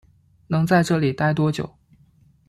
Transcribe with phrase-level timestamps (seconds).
[0.47, 1.75] 能在这里待多久